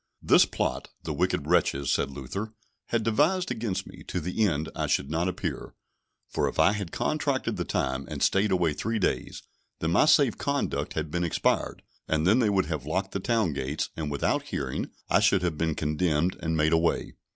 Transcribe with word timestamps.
This 0.23 0.45
plot 0.45 0.89
the 1.03 1.13
wicked 1.13 1.45
wretches, 1.45 1.91
said 1.91 2.09
Luther, 2.09 2.55
had 2.87 3.03
devised 3.03 3.51
against 3.51 3.85
me, 3.85 4.01
to 4.07 4.19
the 4.19 4.43
end 4.47 4.67
I 4.75 4.87
should 4.87 5.11
not 5.11 5.27
appear; 5.27 5.75
for 6.27 6.49
if 6.49 6.57
I 6.57 6.71
had 6.71 6.91
contracted 6.91 7.55
the 7.55 7.65
time, 7.65 8.07
and 8.09 8.23
staid 8.23 8.49
away 8.49 8.73
three 8.73 8.97
days, 8.97 9.43
then 9.77 9.91
my 9.91 10.05
safe 10.05 10.39
conduct 10.39 10.93
had 10.93 11.11
been 11.11 11.23
expired, 11.23 11.83
and 12.07 12.25
then 12.25 12.39
they 12.39 12.49
would 12.49 12.65
have 12.65 12.87
locked 12.87 13.11
the 13.11 13.19
town 13.19 13.53
gates, 13.53 13.91
and 13.95 14.09
without 14.09 14.47
hearing, 14.47 14.89
I 15.07 15.19
should 15.19 15.43
have 15.43 15.55
been 15.59 15.75
condemned 15.75 16.35
and 16.41 16.57
made 16.57 16.73
away. 16.73 17.13